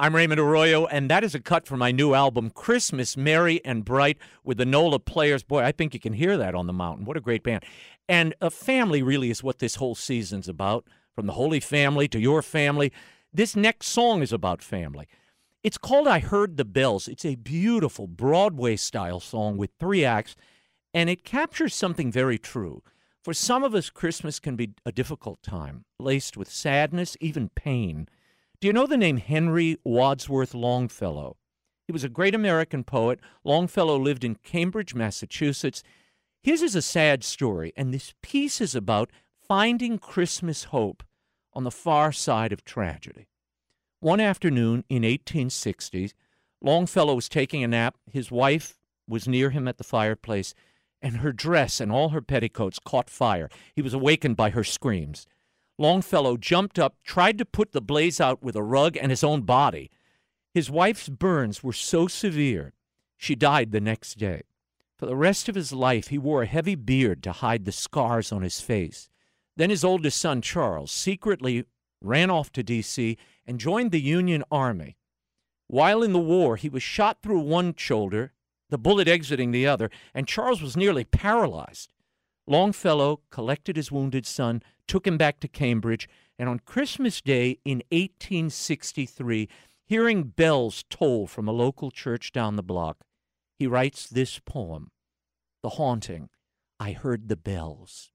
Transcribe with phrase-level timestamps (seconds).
[0.00, 3.84] I'm Raymond Arroyo, and that is a cut from my new album, Christmas Merry and
[3.84, 5.42] Bright, with the NOLA players.
[5.42, 7.04] Boy, I think you can hear that on the mountain.
[7.04, 7.64] What a great band.
[8.08, 10.84] And a family really is what this whole season's about,
[11.16, 12.92] from the Holy Family to your family.
[13.34, 15.08] This next song is about family.
[15.64, 17.08] It's called I Heard the Bells.
[17.08, 20.36] It's a beautiful Broadway style song with three acts,
[20.94, 22.84] and it captures something very true.
[23.24, 28.08] For some of us, Christmas can be a difficult time, laced with sadness, even pain.
[28.60, 31.36] Do you know the name Henry Wadsworth Longfellow?
[31.86, 33.20] He was a great American poet.
[33.44, 35.84] Longfellow lived in Cambridge, Massachusetts.
[36.42, 39.12] His is a sad story, and this piece is about
[39.46, 41.04] finding Christmas hope
[41.52, 43.28] on the far side of tragedy.
[44.00, 46.10] One afternoon in 1860,
[46.60, 47.96] Longfellow was taking a nap.
[48.10, 50.52] His wife was near him at the fireplace,
[51.00, 53.50] and her dress and all her petticoats caught fire.
[53.76, 55.28] He was awakened by her screams.
[55.78, 59.42] Longfellow jumped up, tried to put the blaze out with a rug and his own
[59.42, 59.90] body.
[60.52, 62.72] His wife's burns were so severe,
[63.16, 64.42] she died the next day.
[64.96, 68.32] For the rest of his life, he wore a heavy beard to hide the scars
[68.32, 69.08] on his face.
[69.56, 71.64] Then his oldest son, Charles, secretly
[72.00, 73.16] ran off to D.C.
[73.46, 74.96] and joined the Union Army.
[75.68, 78.32] While in the war, he was shot through one shoulder,
[78.70, 81.92] the bullet exiting the other, and Charles was nearly paralyzed.
[82.46, 86.08] Longfellow collected his wounded son, took him back to Cambridge,
[86.38, 89.48] and on Christmas Day in 1863,
[89.86, 93.04] hearing bells toll from a local church down the block,
[93.58, 94.90] he writes this poem
[95.62, 96.30] The Haunting
[96.80, 98.10] I Heard the Bells.